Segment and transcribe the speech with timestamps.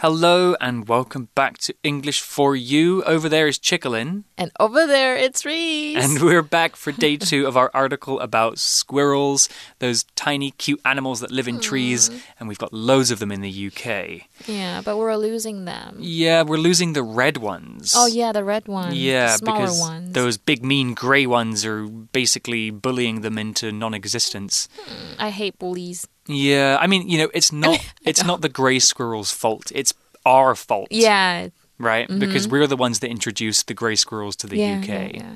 [0.00, 3.02] Hello and welcome back to English for You.
[3.04, 4.24] Over there is Chickalin.
[4.36, 6.04] And over there it's Reese.
[6.04, 9.48] And we're back for day two of our article about squirrels,
[9.78, 12.10] those tiny, cute animals that live in trees.
[12.38, 14.28] And we've got loads of them in the UK.
[14.46, 15.96] Yeah, but we're losing them.
[15.98, 17.94] Yeah, we're losing the red ones.
[17.96, 18.94] Oh, yeah, the red ones.
[18.94, 20.12] Yeah, because ones.
[20.12, 24.68] those big, mean grey ones are basically bullying them into non existence.
[24.78, 26.06] Hmm, I hate bullies.
[26.28, 29.70] Yeah, I mean, you know, it's not it's not the grey squirrel's fault.
[29.74, 29.92] It's
[30.24, 30.88] our fault.
[30.90, 31.48] Yeah.
[31.78, 32.08] right?
[32.08, 34.58] Because we're the ones that introduced the grey squirrels to the.
[34.58, 34.88] Yeah, UK.
[34.88, 35.32] yeah, yeah.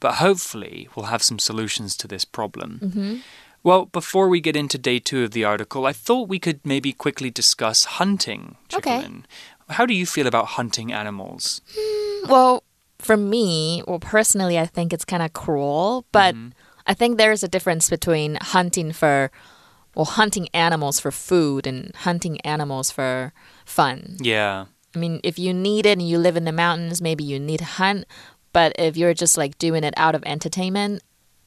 [0.00, 2.80] But hopefully, we'll have some solutions to this problem.
[2.82, 3.16] Mm-hmm.
[3.62, 6.92] Well, before we get into day two of the article, I thought we could maybe
[6.92, 8.56] quickly discuss hunting.
[8.74, 9.06] Okay.
[9.68, 11.60] How do you feel about hunting animals?
[12.28, 12.64] Well,
[12.98, 16.48] for me, well, personally, I think it's kind of cruel, but Mm-hmm.
[16.84, 19.30] I think there's a difference between hunting for,
[19.94, 23.32] well, hunting animals for food and hunting animals for
[23.64, 24.16] fun.
[24.20, 24.66] Yeah.
[24.94, 27.58] I mean, if you need it and you live in the mountains, maybe you need
[27.58, 28.06] to hunt.
[28.52, 31.02] But if you're just like doing it out of entertainment,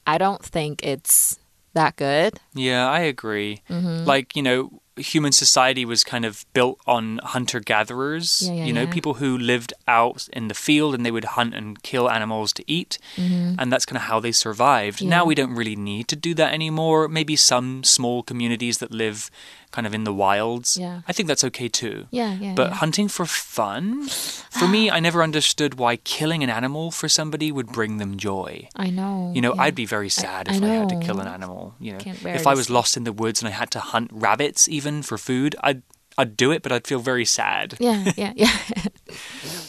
[0.06, 1.38] I don't think it's
[1.74, 2.40] that good.
[2.54, 3.62] Yeah, I agree.
[3.70, 4.04] Mm-hmm.
[4.04, 8.42] Like, you know, human society was kind of built on hunter gatherers.
[8.42, 8.92] Yeah, yeah, you know, yeah.
[8.92, 12.64] people who lived out in the field and they would hunt and kill animals to
[12.66, 12.98] eat.
[13.16, 15.04] And that's kind of how they survived.
[15.04, 15.28] Now Mm-hmm.
[15.28, 17.08] We don't really need to do that anymore.
[17.08, 19.30] Maybe some small communities that live
[19.72, 20.76] kind of in the wilds.
[20.76, 21.00] Yeah.
[21.06, 22.06] I think that's okay too.
[22.10, 22.54] Yeah, yeah.
[22.54, 22.76] But yeah.
[22.76, 24.08] hunting for fun?
[24.56, 28.68] For me, I never understood why killing an animal for somebody would bring them joy.
[28.76, 29.32] I know.
[29.34, 29.62] You know, yeah.
[29.62, 31.74] I'd be very sad I if I, had to kill an animal.
[31.78, 34.68] You know, if I was lost in the woods and I had to hunt rabbits
[34.68, 35.82] even for food, I'd
[36.18, 37.74] I'd do it, but I'd feel very sad.
[37.78, 38.56] Yeah, yeah, yeah.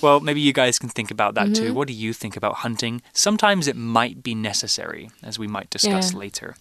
[0.02, 1.66] Well, maybe you guys can think about that Mm-hmm.
[1.68, 1.74] too.
[1.74, 3.02] What do you think about hunting?
[3.14, 6.20] Sometimes it might be necessary, as we might discuss Yeah.
[6.20, 6.56] later.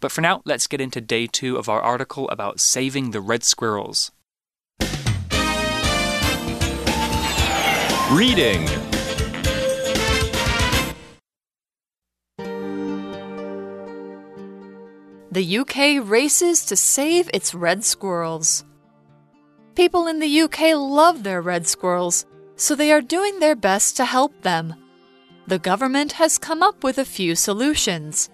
[0.00, 3.42] But for now, let's get into day two of our article about saving the red
[3.42, 4.10] squirrels.
[8.12, 8.66] Reading.
[15.38, 18.64] The UK races to save its red squirrels.
[19.76, 22.26] People in the UK love their red squirrels,
[22.56, 24.74] so they are doing their best to help them.
[25.46, 28.30] The government has come up with a few solutions.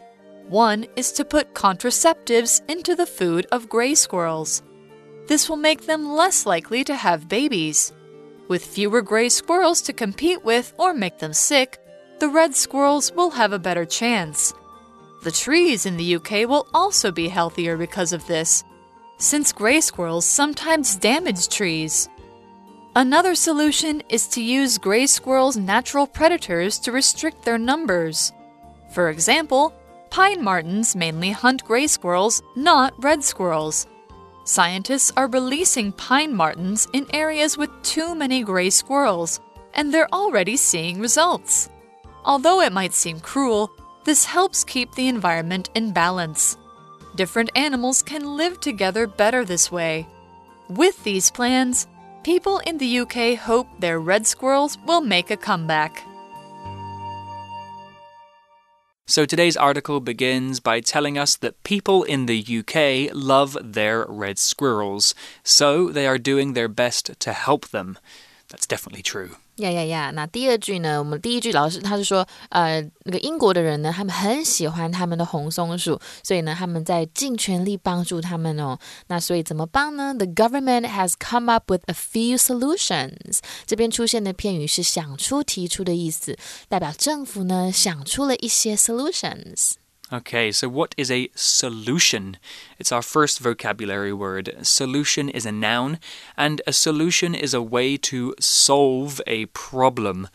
[0.49, 4.63] One is to put contraceptives into the food of gray squirrels.
[5.27, 7.93] This will make them less likely to have babies.
[8.49, 11.77] With fewer gray squirrels to compete with or make them sick,
[12.19, 14.55] the red squirrels will have a better chance.
[15.25, 18.63] The trees in the UK will also be healthier because of this,
[19.17, 22.11] since gray squirrels sometimes damage trees.
[22.95, 28.35] Another solution is to use gray squirrels' natural predators to restrict their numbers.
[28.93, 29.73] For example,
[30.11, 33.87] pine martens mainly hunt gray squirrels, not red squirrels.
[34.45, 39.41] Scientists are releasing pine martens in areas with too many gray squirrels,
[39.73, 41.71] and they're already seeing results.
[42.27, 43.71] Although it might seem cruel,
[44.05, 46.57] this helps keep the environment in balance.
[47.17, 50.07] Different animals can live together better this way.
[50.69, 51.87] With these plans,
[52.23, 56.03] people in the UK hope their red squirrels will make a comeback.
[59.07, 64.39] So today's article begins by telling us that people in the UK love their red
[64.39, 67.99] squirrels, so they are doing their best to help them.
[68.49, 69.37] That's definitely true.
[69.59, 70.11] 呀呀呀！
[70.15, 70.99] 那第二句呢？
[70.99, 78.77] 我们第一句老师他是说，呃，那个英国的人呢，他们很喜欢他们的红松鼠，所以呢，他们在尽全力帮助他们哦。
[79.07, 83.39] 那所以怎么帮呢？The government has come up with a few solutions。
[83.65, 86.37] 这边出现的片语是想出、提出的意思，
[86.69, 89.75] 代表政府呢想出了一些 solutions。
[90.15, 92.37] Okay, so what is a solution?
[92.79, 94.55] It's our first vocabulary word.
[94.63, 95.99] Solution is a noun,
[96.37, 100.29] and a solution is a way to solve a problem.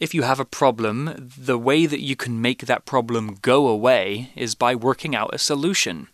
[0.00, 4.30] If you have a problem, the way that you can make that problem go away
[4.34, 6.08] is by working out a solution.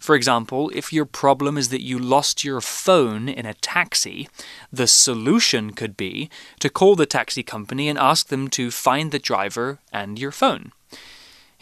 [0.00, 4.28] For example, if your problem is that you lost your phone in a taxi,
[4.72, 9.20] the solution could be to call the taxi company and ask them to find the
[9.20, 10.72] driver and your phone.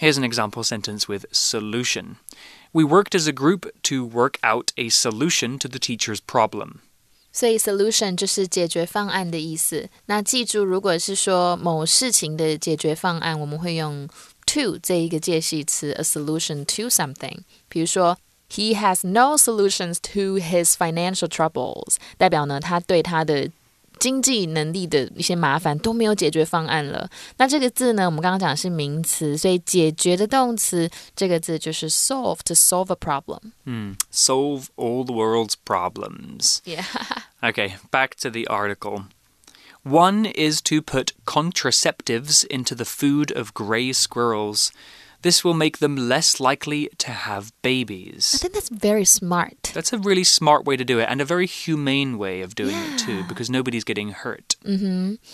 [0.04, 2.16] Here's an example sentence with solution.
[2.72, 6.80] We worked as a group to work out a solution to the teacher's problem.
[7.32, 9.90] 所以 solution 就是解决方案的意思。
[10.06, 14.08] 那记住，如果是说某事情的解决方案，我们会用
[14.46, 17.40] to 这一个介系词，a solution to something。
[17.68, 18.18] 比如说，
[18.52, 23.52] He has no solutions to his financial troubles，代表呢他对他的
[24.04, 27.10] 经济能力的一些麻烦都没有解决方案了。
[27.38, 33.52] 那这个字呢，我们刚刚讲的是名词，所以解决的动词这个字就是 solve，to solve a problem。
[33.66, 33.96] Hmm.
[34.10, 36.60] Solve all the world's problems.
[36.64, 36.86] Yeah.
[37.42, 39.06] Okay, back to the article.
[39.84, 44.72] One is to put contraceptives into the food of grey squirrels.
[45.24, 48.40] This will make them less likely to have I babies.
[48.40, 49.72] think that's very smart.
[49.74, 52.78] That's a really smart way to do it and a very humane way of doing
[52.78, 54.56] it too because nobody's getting hurt.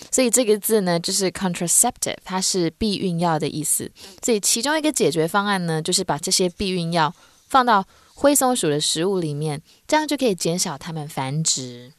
[0.09, 3.91] 所以这个字呢，就是 contraceptive，它是避孕药的意思。
[4.23, 7.13] 所以其中一个解决方案呢，就是把这些避孕药
[7.47, 7.85] 放到
[8.15, 11.93] 灰松鼠的食物里面，这样就可以减少它们繁殖。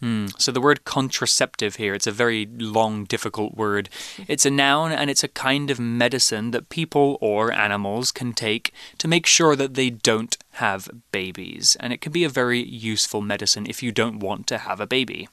[0.00, 0.26] Hmm.
[0.38, 3.88] So the word contraceptive here, it's a very long, difficult word.
[4.28, 8.72] It's a noun and it's a kind of medicine that people or animals can take
[8.98, 11.76] to make sure that they don't have babies.
[11.80, 14.86] And it can be a very useful medicine if you don't want to have a
[14.86, 15.28] baby.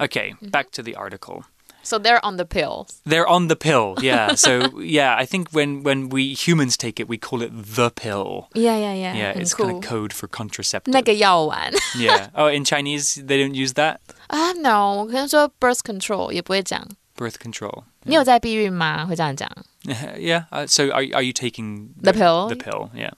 [0.00, 1.44] Okay, back to the article.
[1.87, 2.87] So they're on the pill.
[3.05, 4.35] They're on the pill, yeah.
[4.35, 8.47] so yeah, I think when when we humans take it, we call it the pill.
[8.55, 9.13] Yeah, yeah, yeah.
[9.13, 10.93] Yeah, 很 it's kind cool of。code for contraceptive.
[10.93, 12.29] 那个药丸 yeah.
[12.35, 13.97] Oh, in Chinese they don't use that
[14.27, 16.87] 啊、no，我可能说 birth control 也不会讲。
[17.17, 17.83] birth control.
[18.03, 19.05] 你有在避孕吗？
[19.05, 19.49] 会这样讲。
[20.17, 20.45] yeah.
[20.51, 22.47] Uh, so are are you taking The pill?
[22.47, 23.11] The pill, yeah.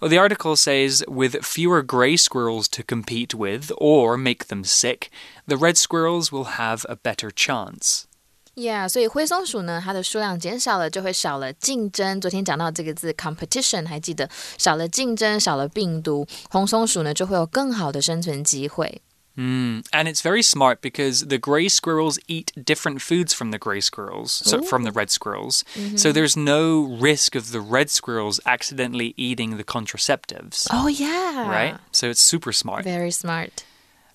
[0.00, 5.10] Well, the article says with fewer grey squirrels to compete with or make them sick,
[5.46, 8.06] the red squirrels will have a better chance.
[8.54, 12.20] Yeah，所以灰松鼠呢，它的数量减少了，就会少了竞争。
[12.20, 14.28] 昨天讲到这个字 competition，还记得
[14.58, 19.00] 少了竞争，少了病毒，红松鼠呢就会有更好的生存机会。
[19.37, 19.87] Mm.
[19.93, 24.31] And it's very smart because the grey squirrels eat different foods from the grey squirrels,
[24.31, 25.63] so from the red squirrels.
[25.95, 31.77] So there's no risk of the red squirrels accidentally eating the contraceptives, Oh yeah，right?
[31.91, 32.83] So it's super smart.
[32.83, 33.63] Very smart.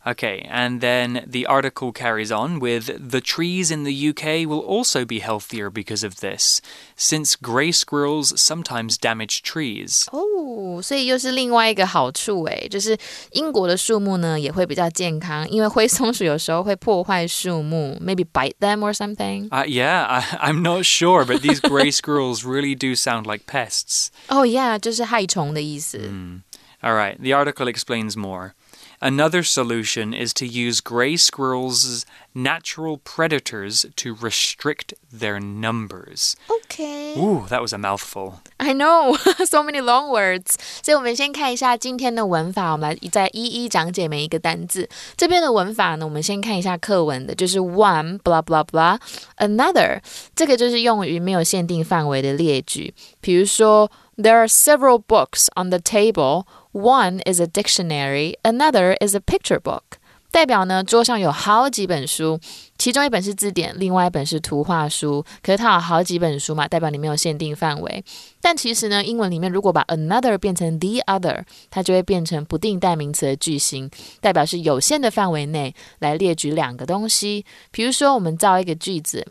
[0.06, 5.04] Okay, and then the article carries on with the trees in the UK will also
[5.04, 6.62] be healthier because of this,
[6.96, 10.06] since grey squirrels sometimes damage trees.
[10.14, 12.98] 哦，所以又是另外一个好处诶，就是
[13.34, 19.50] 英国的树木呢也会比较健康，因为灰松鼠有时候会破坏树木，maybe bite them or something。
[19.50, 24.08] Uh, yeah, I, I'm not sure, but these grey squirrels really do sound like pests.
[24.30, 25.98] 哦、yeah，就是害虫的意思。
[26.80, 28.52] All right, the article explains more.
[29.02, 32.04] Another solution is to use grey squirrels'
[32.34, 36.36] natural predators to restrict their numbers.
[36.48, 38.42] OK， Ooh, that was a mouthful.
[38.58, 39.16] I know
[39.46, 44.90] so many long words，所以我们先看一下今天的文法，我们来再一一讲解每一个单字。
[45.16, 49.00] 这边的文法呢，我们先看一下课文的，就是 one blah blah blah
[49.38, 50.02] another，
[50.36, 56.46] 这个就是用于没有限定范围的列举，比如说 There are several books on the table.
[56.72, 59.82] One is a dictionary, another is a picture book.
[60.30, 62.40] 代表呢，桌上有好几本书，
[62.78, 65.24] 其中一本是字典，另外一本是图画书。
[65.42, 68.04] 可是它有好几本书嘛，代表你没有限定范围。
[68.42, 73.90] 但其实呢，英文里面如果把 another 变成 the other，它就会变成不定代名词的句型，
[74.20, 77.46] 代表是有限的范围内来列举两个东西。
[77.72, 79.26] 比如说，我们造一个句子：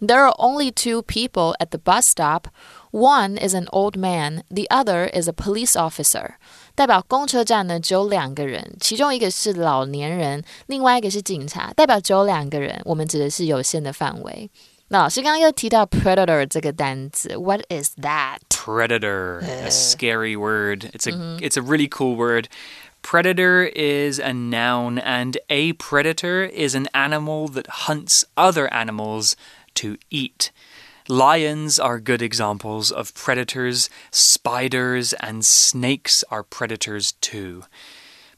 [0.00, 2.46] There are only two people at the bus stop.
[2.94, 6.34] One is an old man, the other is a police officer.
[6.74, 12.80] 代表公车站呢只有两个人，其中一个是老年人，另外一个是警察，代表只有两个人。
[12.84, 14.50] 我们指的是有限的范围。
[14.88, 18.38] 那老师刚刚又提到 predator 这个单词，What is that？
[18.48, 20.90] Predator, a scary word.
[20.92, 22.46] It's a it's a really cool word.
[23.02, 29.34] Predator is a noun and a predator is an animal that hunts other animals
[29.76, 30.50] to eat.
[31.08, 33.88] Lions are good examples of predators.
[34.10, 37.64] Spiders and snakes are predators too.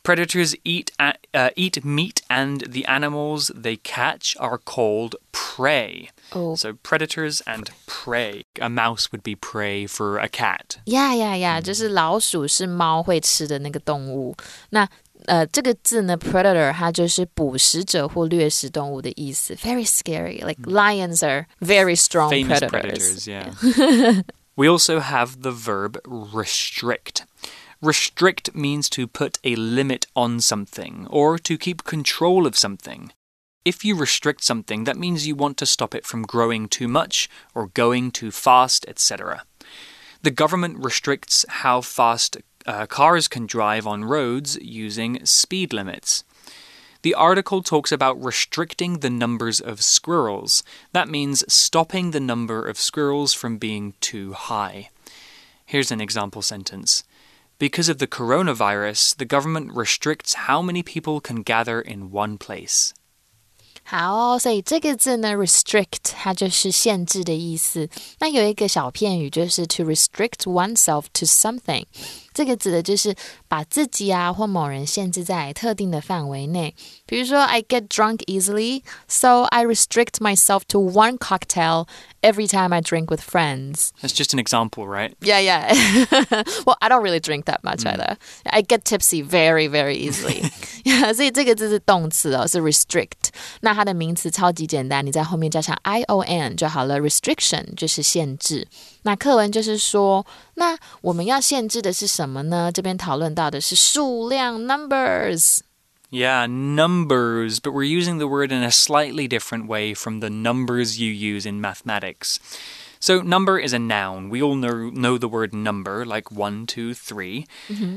[0.02, 6.10] Predators eat a- uh, eat meat, and the animals they catch are called prey.
[6.32, 6.56] Oh.
[6.56, 8.44] So predators and prey.
[8.60, 10.78] A mouse would be prey for a cat.
[10.86, 14.36] 呀呀呀，就是老鼠是猫会吃的那个动物。
[14.70, 14.88] 那
[15.26, 19.54] 呃，这个字呢，predator 它就是捕食者或掠食动物的意思。
[19.54, 20.44] Very scary.
[20.44, 23.24] Like lions are very strong Famous predators.
[23.24, 24.22] predators, yeah.
[24.56, 27.24] we also have the verb restrict.
[27.80, 33.12] Restrict means to put a limit on something or to keep control of something.
[33.64, 37.28] If you restrict something, that means you want to stop it from growing too much
[37.54, 39.44] or going too fast, etc.
[40.22, 46.23] The government restricts how fast uh, cars can drive on roads using speed limits.
[47.01, 50.63] The article talks about restricting the numbers of squirrels.
[50.91, 54.89] That means stopping the number of squirrels from being too high.
[55.65, 57.03] Here's an example sentence.
[57.59, 62.93] Because of the coronavirus, the government restricts how many people can gather in one place.
[63.89, 67.87] 好，所以这个字呢，restrict 它就是限制的意思。
[68.19, 71.85] 那有一个小片语就是 to restrict oneself to something。
[72.33, 73.15] 这个指的就是
[73.48, 76.74] 把自己啊或某人限制在特定的范围内。
[77.06, 81.86] 比如说，I get drunk easily, so I restrict myself to one cocktail
[82.22, 83.90] every time I drink with friends.
[84.00, 85.14] That's just an example, right?
[85.20, 85.74] Yeah, yeah.
[86.64, 88.16] well, I don't really drink that much either.
[88.46, 90.50] I get tipsy very, very easily.
[90.84, 93.32] yeah, 所以这个字是动词哦，是 restrict。
[93.60, 97.00] 那它的名词超级简单，你在后面加上 i o n 就好了。
[97.00, 98.68] Restriction 就是限制。
[99.02, 100.24] 那课文就是说，
[100.54, 102.70] 那我们要限制的是什么呢？
[102.72, 105.60] 这边讨论 到的是数量 numbers。
[106.10, 111.00] Yeah, numbers, but we're using the word in a slightly different way from the numbers
[111.00, 112.38] you use in mathematics.
[113.00, 114.28] So, number is a noun.
[114.28, 117.46] We all know, know the word number, like one, two, three.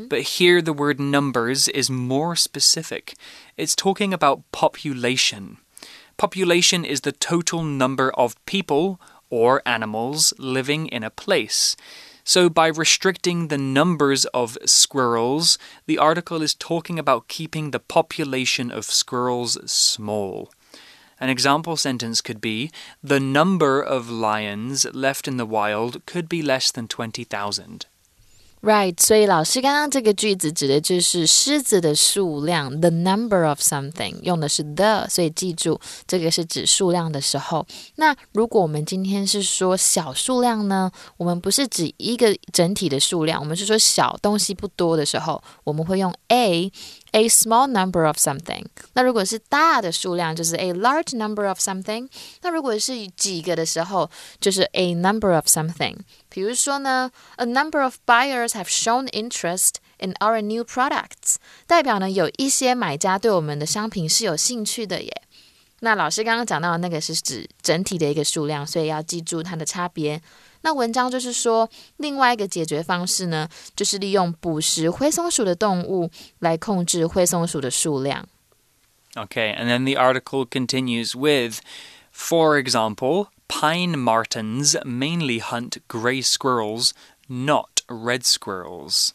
[0.09, 3.15] But here, the word numbers is more specific.
[3.57, 5.57] It's talking about population.
[6.17, 11.75] Population is the total number of people or animals living in a place.
[12.24, 18.70] So, by restricting the numbers of squirrels, the article is talking about keeping the population
[18.70, 20.50] of squirrels small.
[21.18, 22.70] An example sentence could be
[23.02, 27.86] The number of lions left in the wild could be less than 20,000.
[28.62, 37.66] Right，所以老师刚刚这个句子指的就是狮子的数量，the number of something，用的是 the，所以记住这个是指数量的时候。
[37.96, 40.92] 那如果我们今天是说小数量呢？
[41.16, 46.70] 我们不是指一个整体的数量，我们是说小东西不多的时候，我们会用 a。
[47.12, 48.66] A small number of something。
[48.92, 52.08] 那如果是大的数量，就是 a large number of something。
[52.42, 55.96] 那如果是几个的时候，就是 a number of something。
[56.28, 61.36] 比如说呢，a number of buyers have shown interest in our new products，
[61.66, 65.22] 代表呢有一些买家对我们的商品是有兴趣的耶。
[65.80, 70.22] 那老师刚刚讲到的那个是指整体的一个数量，所以要记住它的差别。
[70.61, 78.27] 那文章就是说，另外一个解决方式呢，就是利用捕食灰松鼠的动物来控制灰松鼠的数量。
[79.13, 81.61] Okay, and then the article continues with
[82.15, 86.93] For example, pine martens mainly hunt grey squirrels,
[87.27, 89.13] not red squirrels.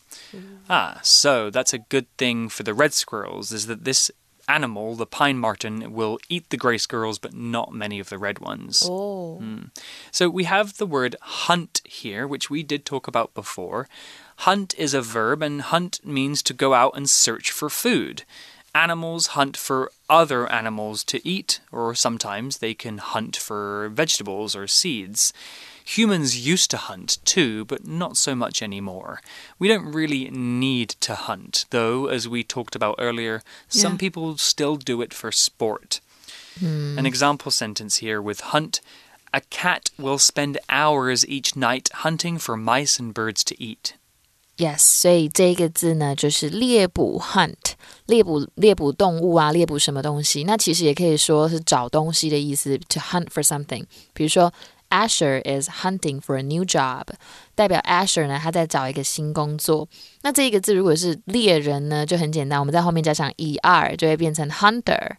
[0.68, 4.10] Ah, so that's a good thing for the red squirrels, is that this
[4.47, 8.39] animal, the pine marten, will eat the grey squirrels, but not many of the red
[8.39, 8.83] ones.
[8.85, 9.37] Oh.
[9.39, 9.55] Hmm.
[9.55, 9.69] 哦
[10.11, 13.87] ，So we have the word hunt here, which we did talk about before.
[14.39, 18.23] Hunt is a verb, and hunt means to go out and search for food.
[18.73, 24.67] Animals hunt for other animals to eat, or sometimes they can hunt for vegetables or
[24.67, 25.31] seeds.
[25.84, 29.20] Humans used to hunt too, but not so much anymore.
[29.58, 34.10] We don't really need to hunt, though, as we talked about earlier, some Yeah.
[34.10, 36.00] people still do it for sport.
[36.62, 38.80] An example sentence here with hunt
[39.32, 43.94] a cat will spend hours each night hunting for mice and birds to eat.
[44.58, 47.74] Yes，所以这个字呢，就是猎捕 hunt，
[48.04, 50.44] 猎捕猎捕动物啊，猎捕什么东西？
[50.44, 53.86] 那其实也可以说是找东西的意思，to hunt for something。
[54.12, 54.52] 比如说
[54.89, 57.07] Asher is hunting for a new job，
[57.55, 59.87] 代表 Asher 呢他在找一个新工作。
[60.21, 65.15] 那这一个字如果是猎人呢，就很简单，我们在后面加上 er 就会变成 hunter。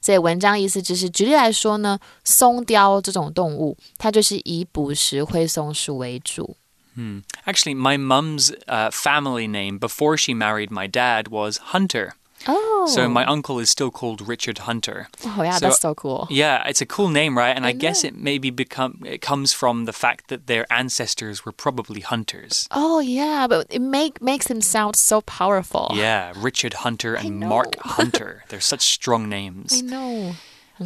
[0.00, 6.56] 所以文章意思就是，举例来说呢，松貂这种动物，它就是以捕食灰松鼠为主。
[6.96, 7.22] Hmm.
[7.44, 12.12] Actually, my mum's uh, family name before she married my dad was Hunter.
[12.48, 13.32] Oh, So my oh.
[13.32, 15.08] uncle is still called Richard Hunter.
[15.24, 16.28] oh yeah, so- that's so cool.
[16.30, 17.56] Yeah, it's a cool name, right?
[17.56, 21.44] And I, I guess it maybe become it comes from the fact that their ancestors
[21.44, 22.68] were probably hunters.
[22.70, 25.90] Oh yeah, but it make makes him sound so powerful.
[25.94, 27.40] Yeah, Richard Hunter and.
[27.40, 28.44] Mark Hunter.
[28.48, 29.72] They're such strong names.
[29.76, 30.34] I know.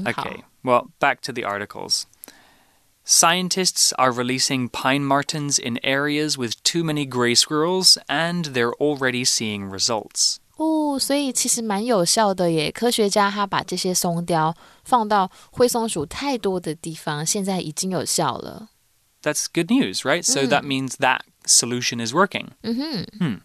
[0.07, 2.07] Okay, well, back to the articles.
[3.05, 9.25] Scientists are releasing pine martens in areas with too many gray squirrels, and they're already
[9.25, 10.40] seeing results.
[10.61, 12.71] 哦，所以其实蛮有效的耶。
[12.71, 18.69] 科学家他把这些松貂放到灰松鼠太多的地方，现在已经有效了。
[19.23, 20.23] That's good news, right?
[20.23, 20.67] So that mm.
[20.67, 22.49] means that solution is working.
[22.63, 23.05] Mm-hmm.
[23.19, 23.37] Hmm.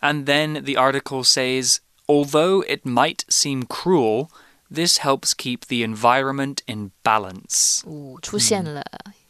[0.00, 4.30] And then the article says although it might seem cruel,
[4.70, 7.84] this helps keep the environment in balance.
[7.86, 8.82] Ooh, mm.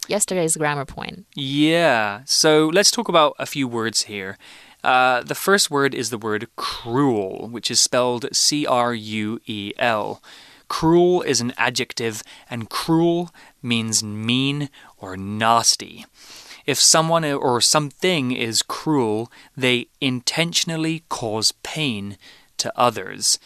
[0.07, 1.25] yesterday's grammar point.
[1.35, 2.21] Yeah.
[2.25, 4.37] So let's talk about a few words here.
[4.83, 9.73] Uh, the first word is the word cruel, which is spelled C R U E
[9.77, 10.21] L.
[10.67, 13.29] Cruel is an adjective, and cruel
[13.61, 16.05] means mean or nasty.
[16.65, 22.17] If someone or something is cruel, they intentionally cause pain
[22.57, 23.37] to others.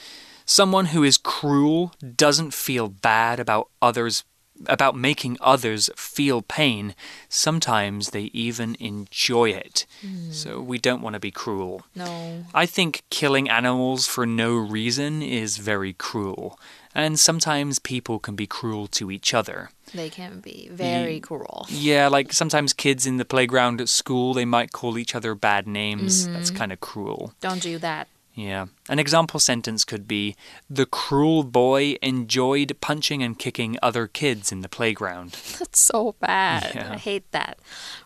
[0.45, 4.23] Someone who is cruel doesn't feel bad about others
[4.67, 6.95] about making others feel pain.
[7.29, 9.85] Sometimes they even enjoy it.
[10.01, 10.31] Hmm.
[10.31, 11.83] So we don't want to be cruel.
[11.95, 12.45] No.
[12.53, 16.59] I think killing animals for no reason is very cruel.
[16.93, 19.69] And sometimes people can be cruel to each other.
[19.93, 21.67] They can be very cruel.
[21.69, 25.67] Yeah, like sometimes kids in the playground at school, they might call each other bad
[25.67, 26.25] names.
[26.27, 26.57] That's mm-hmm.
[26.57, 27.33] kind of cruel.
[27.41, 28.07] Don't do that.
[28.34, 28.66] Yeah.
[28.88, 30.36] An example sentence could be
[30.70, 35.32] The cruel boy enjoyed punching and kicking other kids in the playground.
[35.58, 36.72] That's so bad.
[36.74, 36.92] Yeah.
[36.92, 37.58] I hate that.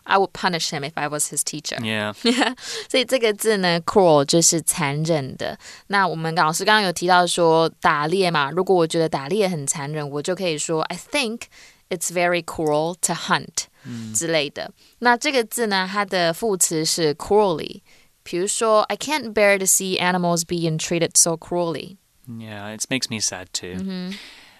[0.03, 1.77] I would punish him if I was his teacher.
[1.79, 2.13] Yeah.
[2.89, 5.57] 所以这个字呢，cruel 就是残忍的。
[5.87, 11.43] 那我们老师刚刚有提到说打猎嘛，如果我觉得打猎很残忍，我就可以说 I think
[11.89, 13.67] it's very cruel to hunt、
[14.13, 14.71] 之类的。
[14.99, 17.81] 那这个字呢，它的副词是 cruelly。
[18.29, 21.97] 比如说，I can't bear to see animals being treated so cruelly。
[22.27, 24.11] Yeah, it makes me sad too.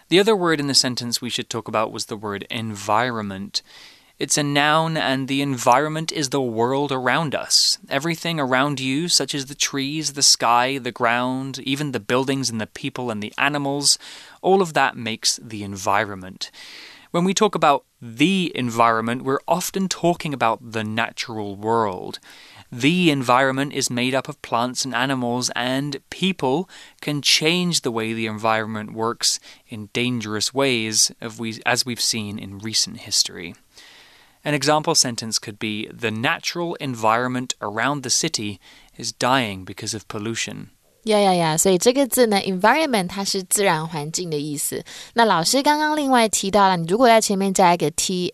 [0.09, 3.63] The other word in the sentence we should talk about was the word environment.
[4.17, 7.79] It's a noun, and the environment is the world around us.
[7.89, 12.61] Everything around you, such as the trees, the sky, the ground, even the buildings and
[12.61, 13.97] the people and the animals,
[14.41, 16.49] all of that makes the environment.
[17.11, 22.19] When we talk about the environment, we're often talking about the natural world.
[22.72, 26.68] The environment is made up of plants and animals, and people
[27.00, 32.98] can change the way the environment works in dangerous ways, as we've seen in recent
[32.98, 33.54] history.
[34.44, 38.60] An example sentence could be The natural environment around the city
[38.96, 40.70] is dying because of pollution.
[41.04, 41.56] 呀呀呀！
[41.56, 44.84] 所以这个字呢，environment 它是自然环境的意思。
[45.14, 48.30] 那老师刚刚另外提到了，你如果在前面加一个 the，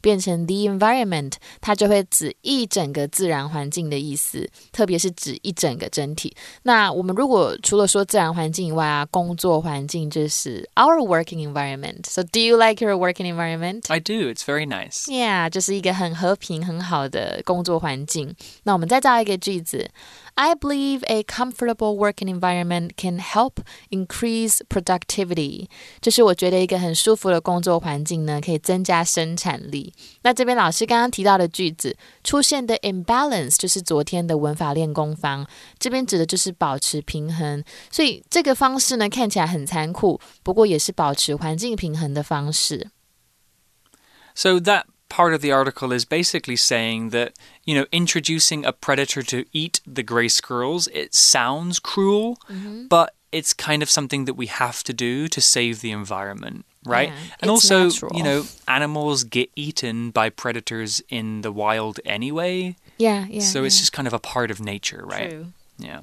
[0.00, 6.34] 变成 the environment，它就会指一整个自然环境的意思，特别是指一整个整体。
[6.62, 12.06] 那我们如果除了说自然环境以外啊，工作环境就是 our working environment。
[12.08, 13.82] So do you like your working environment?
[13.88, 15.04] I do, it's very nice.
[15.08, 18.34] Yeah，就是一个很和平、很好的工作环境。
[18.62, 19.90] 那我们再造一个句子。
[20.39, 23.53] I believe a comfortable working environment can help
[23.89, 25.67] increase productivity。
[26.01, 29.93] 就是我觉得一个很舒服的工作环境呢，可以增加生产力。
[30.23, 35.47] 那这边老师刚刚提到的句子出现的 imbalance，就是昨天的文法练功方，
[35.79, 37.63] 这边指的就是保持平衡。
[37.89, 42.89] 所以这个方式呢，看起来很残酷，不过也是保持环境平衡的方式。
[44.35, 49.22] So that part of the article is basically saying that, you know, introducing a predator
[49.24, 52.86] to eat the gray squirrels, it sounds cruel, mm-hmm.
[52.86, 57.10] but it's kind of something that we have to do to save the environment, right?
[57.10, 58.16] Yeah, and also, natural.
[58.16, 63.42] you know, animals get eaten by predators in the wild anyway, Yeah, yeah.
[63.42, 65.30] so it's just kind of a part of nature, right?
[65.30, 65.46] True.
[65.78, 66.00] Yeah.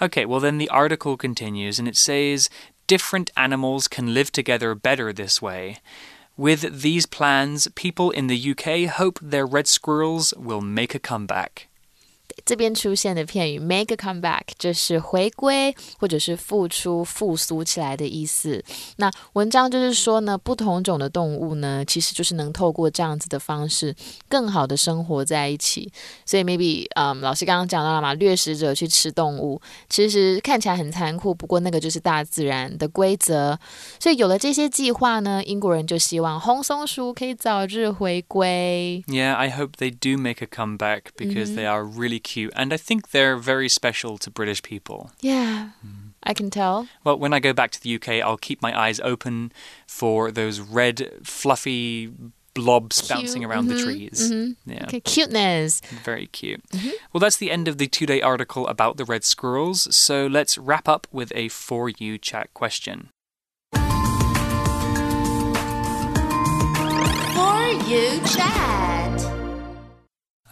[0.00, 2.50] Okay, well, then the article continues and it says
[2.86, 5.78] different animals can live together better this way.
[6.36, 11.68] With these plans, people in the UK hope their red squirrels will make a comeback.
[12.44, 18.62] 这边出现的片语 make a comeback 就是回归或者是复出、复苏起来的意思。
[18.96, 23.94] 那文章就是说呢，不同种的动物呢，其实就是能透过这样子的方式，
[24.28, 25.90] 更好的生活在一起。
[26.26, 33.58] 所以 maybe，嗯，老师刚刚讲到了嘛，掠食者去吃动物，其实看起来很残酷，不过那个就是大自然的规则。
[33.98, 39.02] 所以有了这些计划呢，英国人就希望红松鼠可以早日回归。
[39.06, 43.10] Yeah, I hope they do make a comeback because they are really cute and I think
[43.10, 45.10] they're very special to British people.
[45.20, 45.70] Yeah,
[46.22, 46.88] I can tell.
[47.04, 49.52] Well, when I go back to the UK, I'll keep my eyes open
[49.86, 52.12] for those red, fluffy
[52.54, 54.30] blobs bouncing around the mm-hmm, trees.
[54.32, 54.70] Mm-hmm.
[54.70, 54.84] Yeah.
[54.84, 55.80] Okay, cuteness.
[56.04, 56.62] Very cute.
[56.70, 56.90] Mm-hmm.
[57.12, 59.94] Well, that's the end of the two day article about the red squirrels.
[59.94, 63.10] So let's wrap up with a For You chat question.
[63.72, 63.80] For
[67.90, 69.13] you chat.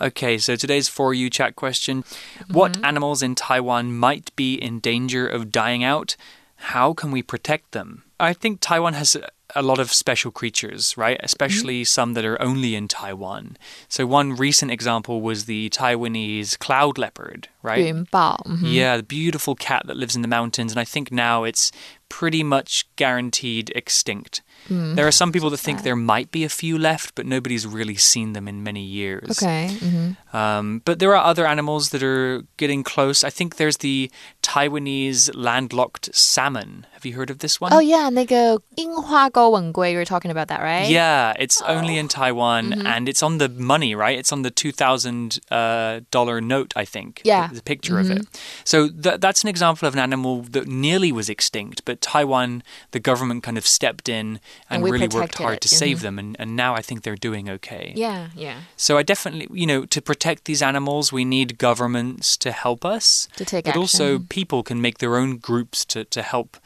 [0.00, 2.04] Okay, so today's For You chat question
[2.50, 2.84] What mm-hmm.
[2.84, 6.16] animals in Taiwan might be in danger of dying out?
[6.56, 8.04] How can we protect them?
[8.18, 9.16] I think Taiwan has
[9.51, 11.17] a- a lot of special creatures, right?
[11.23, 13.55] Especially some that are only in Taiwan.
[13.87, 17.79] So, one recent example was the Taiwanese cloud leopard, right?
[17.79, 21.71] 云豹，嗯哼 Yeah, the beautiful cat that lives in the mountains, and I think now it's
[22.09, 24.41] pretty much guaranteed extinct.
[24.69, 27.95] There are some people that think there might be a few left, but nobody's really
[27.95, 29.29] seen them in many years.
[29.31, 33.23] OK，嗯哼 Um, but there are other animals that are getting close.
[33.23, 36.85] I think there's the Taiwanese landlocked salmon.
[36.93, 37.71] Have you heard of this one?
[37.71, 40.88] 哦呀，那个樱花 公 Wenggui, you're talking about that, right?
[40.88, 42.86] Yeah, it's only in Taiwan Mm-hmm.
[42.86, 44.18] and it's on the money, right?
[44.18, 47.20] It's on the $2,000 uh, note, I think.
[47.24, 47.46] Yeah.
[47.46, 47.54] Mm-hmm.
[47.56, 48.26] The picture of it.
[48.64, 53.00] So th that's an example of an animal that nearly was extinct, but Taiwan, the
[53.00, 55.60] government kind of stepped in and, And really worked hard it.
[55.62, 56.18] to save them.
[56.18, 57.92] And, and now I think they're doing okay.
[57.96, 58.58] Yeah, yeah.
[58.76, 63.28] So I definitely, you know, to protect these animals, we need governments to help us.
[63.36, 66.56] To take but also people can make their own groups to, to help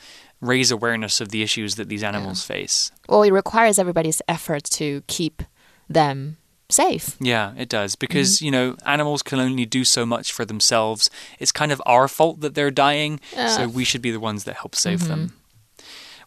[0.40, 2.90] raise awareness of the issues that these animals face.
[3.08, 5.42] Well, it requires everybody's effort to keep
[5.88, 6.36] them
[6.68, 7.16] safe.
[7.20, 7.96] Yeah, it does.
[7.96, 8.44] Because, Mm-hmm.
[8.44, 11.08] you know, animals can only do so much for themselves.
[11.38, 14.56] It's kind of our fault that they're dying, so we should be the ones that
[14.56, 15.28] help save them.
[15.28, 15.36] Mm-hmm.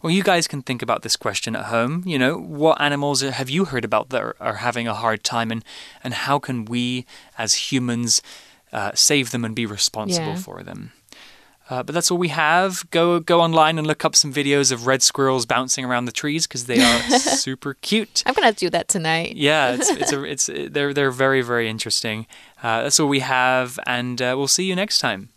[0.02, 2.02] Well, you guys can think about this question at home.
[2.06, 5.50] You know, what animals have you heard about that are, are having a hard time,
[5.50, 5.62] and,
[6.02, 7.04] and how can we
[7.36, 8.22] as humans
[8.72, 10.36] uh, save them and be responsible Yeah.
[10.36, 10.92] for them?
[11.70, 12.84] Uh, but that's all we have.
[12.90, 16.48] Go go online and look up some videos of red squirrels bouncing around the trees
[16.48, 18.24] because they are super cute.
[18.26, 19.36] I'm gonna do that tonight.
[19.36, 22.26] Yeah, it's it's a, it's they're they're very very interesting.
[22.60, 25.28] Uh, that's all we have, and uh, we'll see you next time.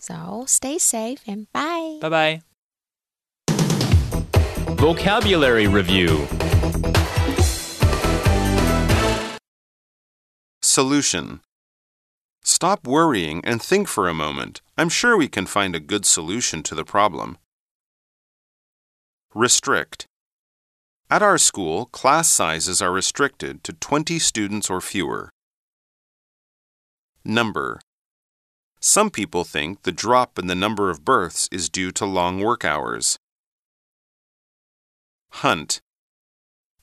[0.00, 1.98] So stay safe and bye.
[2.00, 2.42] Bye bye.
[4.76, 6.28] Vocabulary Review
[10.62, 11.40] Solution.
[12.42, 14.62] Stop worrying and think for a moment.
[14.80, 17.36] I'm sure we can find a good solution to the problem.
[19.34, 20.06] Restrict.
[21.10, 25.28] At our school, class sizes are restricted to 20 students or fewer.
[27.26, 27.78] Number.
[28.80, 32.64] Some people think the drop in the number of births is due to long work
[32.64, 33.18] hours.
[35.44, 35.82] Hunt.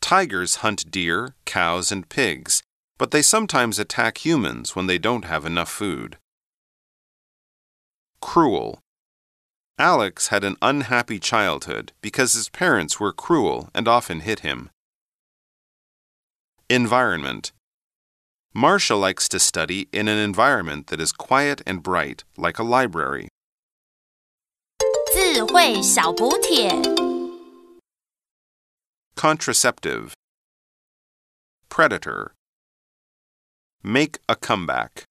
[0.01, 2.61] Tigers hunt deer, cows, and pigs
[2.97, 6.17] but they sometimes attack humans when they don't have enough food
[8.20, 8.80] Cruel.
[9.78, 14.70] Alex had an unhappy childhood because his parents were cruel and often hit him.
[16.68, 17.52] Environment.
[18.54, 23.28] Marcia likes to study in an environment that is quiet and bright, like a library.
[25.14, 26.70] 智慧小补帖。
[29.14, 30.12] Contraceptive.
[31.68, 32.32] Predator.
[33.82, 35.04] Make a comeback.